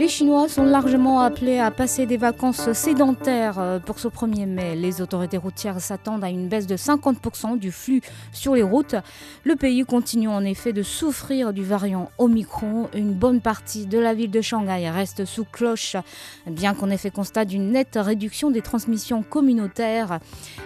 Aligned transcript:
Les 0.00 0.08
Chinois 0.08 0.48
sont 0.48 0.64
largement 0.64 1.20
appelés 1.20 1.58
à 1.58 1.70
passer 1.70 2.06
des 2.06 2.16
vacances 2.16 2.72
sédentaires 2.72 3.58
euh, 3.58 3.78
pour 3.78 3.98
ce 3.98 4.08
1er 4.08 4.46
mai. 4.46 4.74
Les 4.74 5.02
autorités 5.02 5.36
routières 5.36 5.78
s'attendent 5.78 6.24
à 6.24 6.30
une 6.30 6.48
baisse 6.48 6.66
de 6.66 6.74
50% 6.74 7.58
du 7.58 7.70
flux 7.70 8.00
sur 8.32 8.54
les 8.54 8.62
routes. 8.62 8.94
Le 9.44 9.56
pays 9.56 9.84
continue 9.84 10.28
en 10.28 10.42
effet 10.42 10.72
de 10.72 10.82
souffrir 10.82 11.52
du 11.52 11.62
variant 11.62 12.08
Omicron. 12.16 12.88
Une 12.94 13.12
bonne 13.12 13.42
partie 13.42 13.84
de 13.84 13.98
la 13.98 14.14
ville 14.14 14.30
de 14.30 14.40
Shanghai 14.40 14.88
reste 14.88 15.26
sous 15.26 15.44
cloche, 15.44 15.96
bien 16.46 16.72
qu'on 16.72 16.88
ait 16.88 16.96
fait 16.96 17.10
constat 17.10 17.44
d'une 17.44 17.70
nette 17.70 17.98
réduction 18.00 18.50
des 18.50 18.62
transmissions 18.62 19.22
communautaires. 19.22 20.18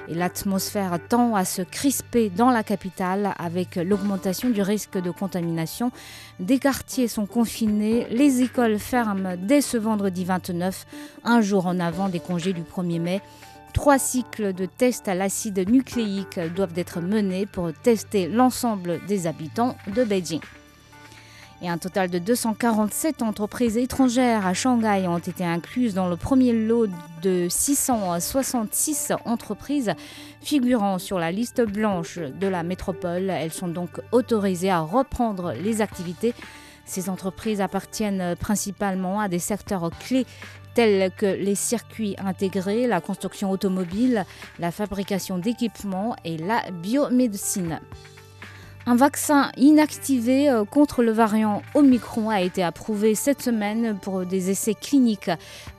Et 0.06 0.14
l'atmosphère 0.14 1.00
tend 1.08 1.34
à 1.34 1.44
se 1.44 1.62
crisper 1.62 2.30
dans 2.30 2.52
la 2.52 2.62
capitale 2.62 3.34
avec 3.40 3.74
l'augmentation 3.74 4.50
du 4.50 4.62
risque 4.62 4.96
de 4.96 5.10
contamination. 5.10 5.90
Des 6.38 6.60
quartiers 6.60 7.08
sont 7.08 7.26
confinés, 7.26 8.06
les 8.10 8.40
écoles 8.40 8.78
ferment 8.78 9.23
dès 9.36 9.60
ce 9.60 9.76
vendredi 9.76 10.24
29, 10.24 10.86
un 11.24 11.40
jour 11.40 11.66
en 11.66 11.80
avant 11.80 12.08
des 12.08 12.20
congés 12.20 12.52
du 12.52 12.62
1er 12.62 13.00
mai. 13.00 13.22
Trois 13.72 13.98
cycles 13.98 14.52
de 14.52 14.66
tests 14.66 15.08
à 15.08 15.14
l'acide 15.14 15.68
nucléique 15.68 16.38
doivent 16.54 16.78
être 16.78 17.00
menés 17.00 17.46
pour 17.46 17.72
tester 17.72 18.28
l'ensemble 18.28 19.00
des 19.06 19.26
habitants 19.26 19.76
de 19.94 20.04
Beijing. 20.04 20.40
Et 21.62 21.68
un 21.68 21.78
total 21.78 22.10
de 22.10 22.18
247 22.18 23.22
entreprises 23.22 23.78
étrangères 23.78 24.46
à 24.46 24.54
Shanghai 24.54 25.06
ont 25.08 25.18
été 25.18 25.44
incluses 25.44 25.94
dans 25.94 26.08
le 26.08 26.16
premier 26.16 26.52
lot 26.52 26.88
de 27.22 27.46
666 27.48 29.12
entreprises 29.24 29.92
figurant 30.42 30.98
sur 30.98 31.18
la 31.18 31.32
liste 31.32 31.62
blanche 31.62 32.18
de 32.18 32.46
la 32.46 32.62
métropole. 32.62 33.30
Elles 33.30 33.52
sont 33.52 33.68
donc 33.68 34.00
autorisées 34.12 34.70
à 34.70 34.80
reprendre 34.80 35.52
les 35.52 35.80
activités. 35.80 36.34
Ces 36.84 37.08
entreprises 37.08 37.60
appartiennent 37.60 38.36
principalement 38.36 39.20
à 39.20 39.28
des 39.28 39.38
secteurs 39.38 39.90
clés 39.90 40.26
tels 40.74 41.10
que 41.12 41.26
les 41.26 41.54
circuits 41.54 42.16
intégrés, 42.18 42.86
la 42.86 43.00
construction 43.00 43.50
automobile, 43.50 44.24
la 44.58 44.70
fabrication 44.70 45.38
d'équipements 45.38 46.16
et 46.24 46.36
la 46.36 46.62
biomédecine. 46.70 47.80
Un 48.86 48.96
vaccin 48.96 49.50
inactivé 49.56 50.50
euh, 50.50 50.66
contre 50.66 51.02
le 51.02 51.10
variant 51.10 51.62
Omicron 51.74 52.28
a 52.28 52.42
été 52.42 52.62
approuvé 52.62 53.14
cette 53.14 53.40
semaine 53.40 53.96
pour 53.98 54.26
des 54.26 54.50
essais 54.50 54.74
cliniques 54.74 55.30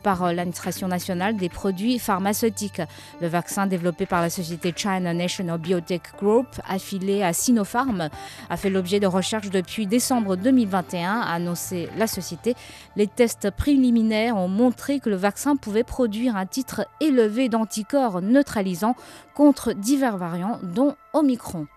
par 0.01 0.23
euh, 0.23 0.33
l'administration 0.33 0.87
nationale 0.87 1.35
des 1.35 1.47
produits 1.47 1.99
pharmaceutiques. 1.99 2.81
Le 3.21 3.27
vaccin 3.27 3.67
développé 3.67 4.07
par 4.07 4.21
la 4.21 4.31
société 4.31 4.73
China 4.75 5.13
National 5.13 5.59
Biotech 5.59 6.01
Group, 6.17 6.47
affilié 6.67 7.21
à 7.21 7.31
Sinopharm, 7.31 8.09
a 8.49 8.57
fait 8.57 8.71
l'objet 8.71 8.99
de 8.99 9.05
recherches 9.05 9.51
depuis 9.51 9.85
décembre 9.85 10.35
2021, 10.35 11.19
a 11.21 11.31
annoncé 11.31 11.89
la 11.97 12.07
société. 12.07 12.55
Les 12.95 13.05
tests 13.05 13.51
préliminaires 13.51 14.35
ont 14.35 14.47
montré 14.47 14.99
que 14.99 15.11
le 15.11 15.15
vaccin 15.15 15.55
pouvait 15.57 15.83
produire 15.83 16.35
un 16.35 16.47
titre 16.47 16.87
élevé 16.99 17.49
d'anticorps 17.49 18.23
neutralisants 18.23 18.95
contre 19.35 19.73
divers 19.73 20.17
variants, 20.17 20.57
dont 20.63 20.95
Omicron. 21.13 21.67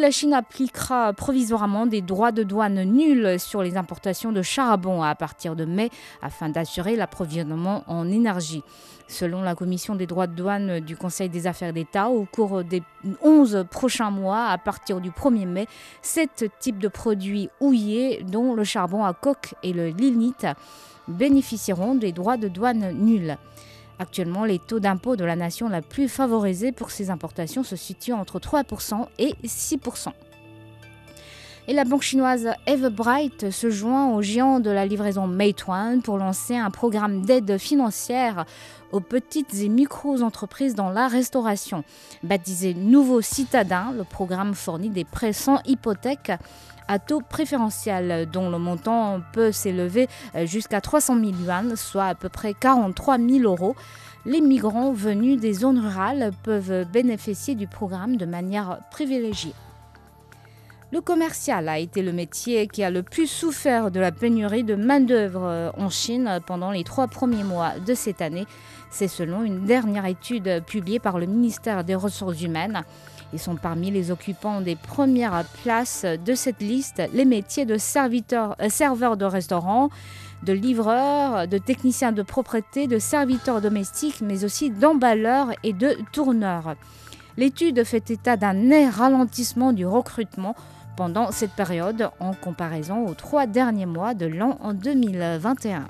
La 0.00 0.10
Chine 0.10 0.34
appliquera 0.34 1.12
provisoirement 1.12 1.86
des 1.86 2.02
droits 2.02 2.32
de 2.32 2.42
douane 2.42 2.82
nuls 2.84 3.38
sur 3.38 3.62
les 3.62 3.76
importations 3.76 4.32
de 4.32 4.42
charbon 4.42 5.02
à 5.02 5.14
partir 5.14 5.56
de 5.56 5.64
mai 5.64 5.90
afin 6.20 6.48
d'assurer 6.48 6.96
l'approvisionnement 6.96 7.84
en 7.86 8.08
énergie. 8.08 8.62
Selon 9.08 9.42
la 9.42 9.54
commission 9.54 9.94
des 9.94 10.06
droits 10.06 10.26
de 10.26 10.34
douane 10.34 10.80
du 10.80 10.96
Conseil 10.96 11.28
des 11.28 11.46
affaires 11.46 11.72
d'État, 11.72 12.08
au 12.08 12.24
cours 12.24 12.64
des 12.64 12.82
11 13.22 13.66
prochains 13.70 14.10
mois, 14.10 14.46
à 14.46 14.58
partir 14.58 15.00
du 15.00 15.10
1er 15.10 15.46
mai, 15.46 15.66
sept 16.02 16.46
types 16.58 16.78
de 16.78 16.88
produits 16.88 17.48
houillés, 17.60 18.24
dont 18.24 18.54
le 18.54 18.64
charbon 18.64 19.04
à 19.04 19.12
coque 19.12 19.54
et 19.62 19.72
le 19.72 19.88
lignite, 19.88 20.46
bénéficieront 21.08 21.94
des 21.94 22.12
droits 22.12 22.36
de 22.36 22.48
douane 22.48 22.92
nuls. 22.92 23.36
Actuellement, 23.98 24.44
les 24.44 24.58
taux 24.58 24.80
d'impôt 24.80 25.16
de 25.16 25.24
la 25.24 25.36
nation 25.36 25.68
la 25.68 25.82
plus 25.82 26.08
favorisée 26.08 26.72
pour 26.72 26.90
ces 26.90 27.10
importations 27.10 27.62
se 27.62 27.76
situent 27.76 28.12
entre 28.12 28.40
3% 28.40 29.06
et 29.18 29.34
6%. 29.44 30.08
Et 31.66 31.72
la 31.72 31.84
banque 31.84 32.02
chinoise 32.02 32.50
Everbright 32.66 33.50
se 33.50 33.70
joint 33.70 34.12
aux 34.12 34.20
géants 34.20 34.60
de 34.60 34.68
la 34.68 34.84
livraison 34.84 35.26
Meituan 35.26 36.02
pour 36.02 36.18
lancer 36.18 36.54
un 36.54 36.70
programme 36.70 37.24
d'aide 37.24 37.56
financière 37.56 38.44
aux 38.92 39.00
petites 39.00 39.54
et 39.54 39.70
micro-entreprises 39.70 40.74
dans 40.74 40.90
la 40.90 41.08
restauration. 41.08 41.82
Baptisé 42.22 42.74
Nouveau 42.74 43.22
Citadin, 43.22 43.94
le 43.96 44.04
programme 44.04 44.52
fournit 44.52 44.90
des 44.90 45.04
prêts 45.04 45.32
sans 45.32 45.60
hypothèque 45.64 46.32
à 46.86 46.98
taux 46.98 47.22
préférentiel, 47.22 48.28
dont 48.30 48.50
le 48.50 48.58
montant 48.58 49.22
peut 49.32 49.50
s'élever 49.50 50.06
jusqu'à 50.44 50.82
300 50.82 51.18
000 51.18 51.32
yuan, 51.46 51.76
soit 51.76 52.04
à 52.04 52.14
peu 52.14 52.28
près 52.28 52.52
43 52.52 53.16
000 53.16 53.38
euros. 53.44 53.74
Les 54.26 54.42
migrants 54.42 54.92
venus 54.92 55.40
des 55.40 55.54
zones 55.54 55.78
rurales 55.78 56.32
peuvent 56.42 56.84
bénéficier 56.92 57.54
du 57.54 57.66
programme 57.66 58.18
de 58.18 58.26
manière 58.26 58.80
privilégiée. 58.90 59.54
Le 60.94 61.00
commercial 61.00 61.68
a 61.68 61.80
été 61.80 62.02
le 62.02 62.12
métier 62.12 62.68
qui 62.68 62.84
a 62.84 62.88
le 62.88 63.02
plus 63.02 63.26
souffert 63.26 63.90
de 63.90 63.98
la 63.98 64.12
pénurie 64.12 64.62
de 64.62 64.76
main-d'œuvre 64.76 65.72
en 65.76 65.90
Chine 65.90 66.38
pendant 66.46 66.70
les 66.70 66.84
trois 66.84 67.08
premiers 67.08 67.42
mois 67.42 67.72
de 67.84 67.94
cette 67.94 68.22
année. 68.22 68.46
C'est 68.90 69.08
selon 69.08 69.42
une 69.42 69.64
dernière 69.64 70.06
étude 70.06 70.62
publiée 70.64 71.00
par 71.00 71.18
le 71.18 71.26
ministère 71.26 71.82
des 71.82 71.96
Ressources 71.96 72.40
humaines. 72.42 72.84
Ils 73.32 73.40
sont 73.40 73.56
parmi 73.56 73.90
les 73.90 74.12
occupants 74.12 74.60
des 74.60 74.76
premières 74.76 75.44
places 75.64 76.04
de 76.04 76.34
cette 76.36 76.62
liste 76.62 77.02
les 77.12 77.24
métiers 77.24 77.64
de 77.64 77.74
euh, 77.74 78.68
serveurs 78.68 79.16
de 79.16 79.24
restaurants, 79.24 79.88
de 80.44 80.52
livreurs, 80.52 81.48
de 81.48 81.58
techniciens 81.58 82.12
de 82.12 82.22
propreté, 82.22 82.86
de 82.86 83.00
serviteurs 83.00 83.60
domestiques, 83.60 84.20
mais 84.20 84.44
aussi 84.44 84.70
d'emballeurs 84.70 85.48
et 85.64 85.72
de 85.72 85.96
tourneurs. 86.12 86.76
L'étude 87.36 87.82
fait 87.82 88.12
état 88.12 88.36
d'un 88.36 88.90
ralentissement 88.92 89.72
du 89.72 89.84
recrutement 89.84 90.54
pendant 90.96 91.30
cette 91.30 91.52
période 91.52 92.10
en 92.20 92.32
comparaison 92.32 93.06
aux 93.06 93.14
trois 93.14 93.46
derniers 93.46 93.86
mois 93.86 94.14
de 94.14 94.26
l'an 94.26 94.58
en 94.60 94.74
2021. 94.74 95.88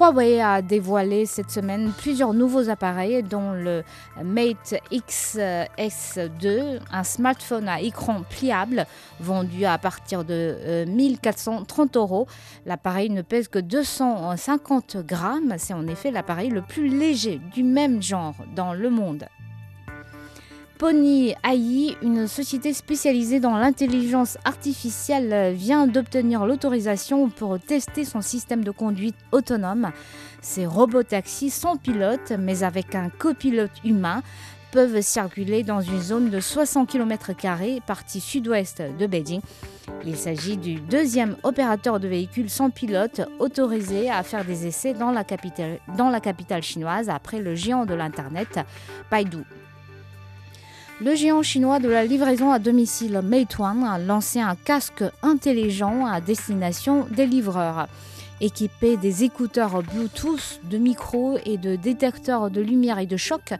Huawei 0.00 0.40
a 0.40 0.62
dévoilé 0.62 1.26
cette 1.26 1.50
semaine 1.50 1.90
plusieurs 1.90 2.32
nouveaux 2.32 2.68
appareils, 2.68 3.24
dont 3.24 3.50
le 3.50 3.82
Mate 4.22 4.76
XS2, 4.92 6.78
un 6.92 7.02
smartphone 7.02 7.68
à 7.68 7.80
écran 7.80 8.22
pliable 8.22 8.86
vendu 9.18 9.64
à 9.64 9.76
partir 9.76 10.24
de 10.24 10.84
1430 10.86 11.96
euros. 11.96 12.28
L'appareil 12.64 13.10
ne 13.10 13.22
pèse 13.22 13.48
que 13.48 13.58
250 13.58 14.98
grammes. 14.98 15.54
C'est 15.58 15.74
en 15.74 15.88
effet 15.88 16.12
l'appareil 16.12 16.50
le 16.50 16.62
plus 16.62 16.88
léger 16.88 17.40
du 17.52 17.64
même 17.64 18.00
genre 18.00 18.36
dans 18.54 18.74
le 18.74 18.90
monde. 18.90 19.26
Pony 20.78 21.34
AI, 21.42 21.96
une 22.02 22.28
société 22.28 22.72
spécialisée 22.72 23.40
dans 23.40 23.56
l'intelligence 23.56 24.38
artificielle, 24.44 25.52
vient 25.52 25.88
d'obtenir 25.88 26.46
l'autorisation 26.46 27.28
pour 27.30 27.58
tester 27.58 28.04
son 28.04 28.20
système 28.20 28.62
de 28.62 28.70
conduite 28.70 29.16
autonome. 29.32 29.90
Ces 30.40 30.66
robots-taxis 30.66 31.50
sans 31.50 31.76
pilote, 31.76 32.32
mais 32.38 32.62
avec 32.62 32.94
un 32.94 33.08
copilote 33.08 33.72
humain, 33.84 34.22
peuvent 34.70 35.00
circuler 35.00 35.64
dans 35.64 35.80
une 35.80 36.00
zone 36.00 36.30
de 36.30 36.38
60 36.38 36.88
km, 36.88 37.32
partie 37.84 38.20
sud-ouest 38.20 38.80
de 39.00 39.06
Beijing. 39.08 39.40
Il 40.04 40.16
s'agit 40.16 40.56
du 40.56 40.76
deuxième 40.76 41.34
opérateur 41.42 41.98
de 41.98 42.06
véhicules 42.06 42.50
sans 42.50 42.70
pilote 42.70 43.22
autorisé 43.40 44.10
à 44.10 44.22
faire 44.22 44.44
des 44.44 44.68
essais 44.68 44.94
dans 44.94 45.10
la 45.10 45.24
capitale, 45.24 45.80
dans 45.96 46.08
la 46.08 46.20
capitale 46.20 46.62
chinoise 46.62 47.08
après 47.08 47.40
le 47.40 47.56
géant 47.56 47.84
de 47.84 47.94
l'Internet, 47.94 48.60
Baidu. 49.10 49.42
Le 51.00 51.14
géant 51.14 51.44
chinois 51.44 51.78
de 51.78 51.88
la 51.88 52.04
livraison 52.04 52.50
à 52.50 52.58
domicile 52.58 53.20
Meituan 53.22 53.84
a 53.84 54.00
lancé 54.00 54.40
un 54.40 54.56
casque 54.56 55.04
intelligent 55.22 56.04
à 56.04 56.20
destination 56.20 57.06
des 57.12 57.24
livreurs. 57.24 57.86
Équipé 58.40 58.96
des 58.96 59.22
écouteurs 59.22 59.80
Bluetooth, 59.84 60.60
de 60.68 60.76
micros 60.76 61.38
et 61.46 61.56
de 61.56 61.76
détecteurs 61.76 62.50
de 62.50 62.60
lumière 62.60 62.98
et 62.98 63.06
de 63.06 63.16
choc, 63.16 63.54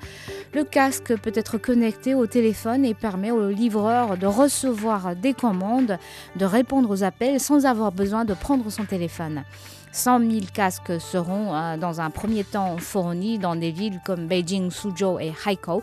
le 0.53 0.65
casque 0.65 1.17
peut 1.17 1.33
être 1.33 1.59
connecté 1.59 2.17
au 2.17 2.27
téléphone 2.27 2.85
et 2.85 2.95
permet 2.95 3.31
au 3.31 3.51
livreur 3.51 4.17
de 4.17 4.27
recevoir 4.27 5.15
des 5.15 5.33
commandes, 5.33 5.97
de 6.35 6.45
répondre 6.45 6.91
aux 6.91 7.05
appels 7.05 7.39
sans 7.39 7.67
avoir 7.67 7.93
besoin 7.93 8.25
de 8.25 8.35
prendre 8.35 8.69
son 8.69 8.85
téléphone. 8.85 9.45
100 9.93 10.21
000 10.21 10.31
casques 10.53 11.01
seront 11.01 11.55
euh, 11.55 11.77
dans 11.77 12.01
un 12.01 12.11
premier 12.11 12.45
temps 12.45 12.77
fournis 12.79 13.39
dans 13.39 13.57
des 13.57 13.71
villes 13.71 14.01
comme 14.05 14.27
Beijing, 14.27 14.71
Suzhou 14.71 15.19
et 15.19 15.33
Haikou. 15.47 15.83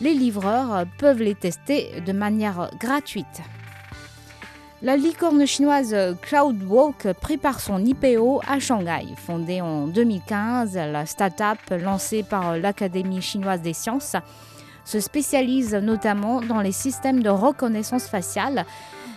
Les 0.00 0.14
livreurs 0.14 0.74
euh, 0.74 0.84
peuvent 0.98 1.22
les 1.22 1.34
tester 1.34 2.00
de 2.04 2.12
manière 2.12 2.70
gratuite. 2.78 3.42
La 4.84 4.96
licorne 4.96 5.46
chinoise 5.46 5.94
Cloudwalk 6.22 7.12
prépare 7.20 7.60
son 7.60 7.84
IPO 7.84 8.40
à 8.48 8.58
Shanghai. 8.58 9.06
Fondée 9.16 9.60
en 9.60 9.86
2015, 9.86 10.74
la 10.74 11.06
start-up 11.06 11.58
lancée 11.70 12.24
par 12.24 12.58
l'Académie 12.58 13.22
chinoise 13.22 13.62
des 13.62 13.74
sciences 13.74 14.16
se 14.84 14.98
spécialise 14.98 15.74
notamment 15.74 16.40
dans 16.40 16.60
les 16.60 16.72
systèmes 16.72 17.22
de 17.22 17.28
reconnaissance 17.30 18.08
faciale 18.08 18.66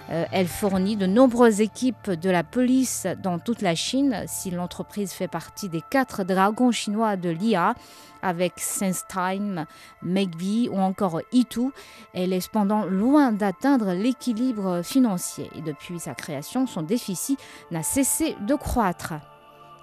euh, 0.10 0.26
elle 0.32 0.48
fournit 0.48 0.96
de 0.96 1.06
nombreuses 1.06 1.62
équipes 1.62 2.12
de 2.12 2.30
la 2.30 2.44
police 2.44 3.08
dans 3.24 3.40
toute 3.40 3.62
la 3.62 3.76
Chine. 3.76 4.24
Si 4.28 4.52
l'entreprise 4.52 5.12
fait 5.12 5.28
partie 5.28 5.70
des 5.70 5.82
quatre 5.82 6.24
dragons 6.24 6.72
chinois 6.72 7.16
de 7.16 7.30
l'IA, 7.30 7.76
avec 8.22 8.54
SenseTime, 8.58 9.66
Megvii 10.02 10.70
ou 10.70 10.78
encore 10.78 11.22
Itu, 11.32 11.72
elle 12.14 12.34
est 12.34 12.42
cependant 12.42 12.86
loin 12.86 13.32
d'atteindre 13.32 13.94
l'équilibre 13.94 14.82
financier. 14.84 15.50
Et 15.56 15.62
depuis 15.62 16.00
sa 16.00 16.16
création, 16.16 16.66
son 16.66 16.82
déficit 16.82 17.40
n'a 17.70 17.84
cessé 17.84 18.36
de 18.42 18.56
croître. 18.56 19.14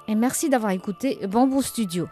Et 0.09 0.17
merci 0.17 0.49
d'avoir 0.49 0.73
écouté 0.73 1.21
Bamboo 1.29 1.63
Studio. 1.63 2.09